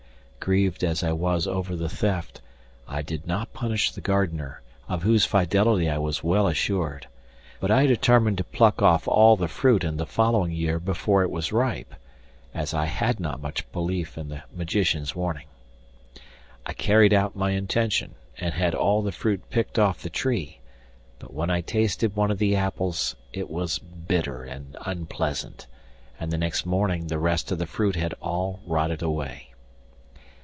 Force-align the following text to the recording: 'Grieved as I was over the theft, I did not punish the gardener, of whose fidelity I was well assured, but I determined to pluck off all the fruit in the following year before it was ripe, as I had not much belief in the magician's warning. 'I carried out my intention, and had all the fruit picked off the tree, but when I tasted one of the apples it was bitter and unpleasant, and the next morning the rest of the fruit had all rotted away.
'Grieved 0.43 0.83
as 0.83 1.03
I 1.03 1.11
was 1.11 1.45
over 1.45 1.75
the 1.75 1.87
theft, 1.87 2.41
I 2.87 3.03
did 3.03 3.27
not 3.27 3.53
punish 3.53 3.91
the 3.91 4.01
gardener, 4.01 4.61
of 4.89 5.03
whose 5.03 5.23
fidelity 5.23 5.87
I 5.87 5.99
was 5.99 6.23
well 6.23 6.47
assured, 6.47 7.05
but 7.59 7.69
I 7.69 7.85
determined 7.85 8.39
to 8.39 8.43
pluck 8.43 8.81
off 8.81 9.07
all 9.07 9.35
the 9.37 9.47
fruit 9.47 9.83
in 9.83 9.97
the 9.97 10.05
following 10.07 10.51
year 10.51 10.79
before 10.79 11.21
it 11.21 11.29
was 11.29 11.51
ripe, 11.53 11.93
as 12.55 12.73
I 12.73 12.85
had 12.85 13.19
not 13.19 13.39
much 13.39 13.71
belief 13.71 14.17
in 14.17 14.29
the 14.29 14.41
magician's 14.51 15.15
warning. 15.15 15.45
'I 16.65 16.73
carried 16.73 17.13
out 17.13 17.35
my 17.35 17.51
intention, 17.51 18.15
and 18.39 18.55
had 18.55 18.73
all 18.73 19.03
the 19.03 19.11
fruit 19.11 19.47
picked 19.51 19.77
off 19.77 20.01
the 20.01 20.09
tree, 20.09 20.59
but 21.19 21.31
when 21.31 21.51
I 21.51 21.61
tasted 21.61 22.15
one 22.15 22.31
of 22.31 22.39
the 22.39 22.55
apples 22.55 23.15
it 23.31 23.47
was 23.47 23.77
bitter 23.77 24.43
and 24.43 24.75
unpleasant, 24.87 25.67
and 26.19 26.31
the 26.31 26.39
next 26.39 26.65
morning 26.65 27.05
the 27.05 27.19
rest 27.19 27.51
of 27.51 27.59
the 27.59 27.67
fruit 27.67 27.95
had 27.95 28.15
all 28.23 28.59
rotted 28.65 29.03
away. 29.03 29.47